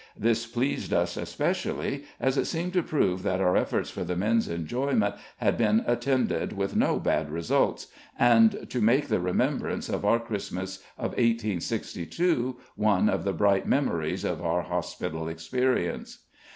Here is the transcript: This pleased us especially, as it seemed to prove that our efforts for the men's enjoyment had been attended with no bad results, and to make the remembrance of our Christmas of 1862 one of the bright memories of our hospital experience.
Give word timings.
This 0.17 0.47
pleased 0.47 0.91
us 0.93 1.15
especially, 1.15 2.05
as 2.19 2.35
it 2.35 2.45
seemed 2.45 2.73
to 2.73 2.81
prove 2.81 3.21
that 3.21 3.39
our 3.39 3.55
efforts 3.55 3.91
for 3.91 4.03
the 4.03 4.15
men's 4.15 4.47
enjoyment 4.47 5.13
had 5.37 5.59
been 5.59 5.83
attended 5.85 6.53
with 6.53 6.75
no 6.75 6.99
bad 6.99 7.29
results, 7.29 7.85
and 8.17 8.67
to 8.71 8.81
make 8.81 9.09
the 9.09 9.19
remembrance 9.19 9.89
of 9.89 10.03
our 10.03 10.17
Christmas 10.19 10.77
of 10.97 11.11
1862 11.11 12.57
one 12.75 13.09
of 13.09 13.23
the 13.23 13.31
bright 13.33 13.67
memories 13.67 14.23
of 14.23 14.41
our 14.41 14.63
hospital 14.63 15.29
experience. 15.29 16.17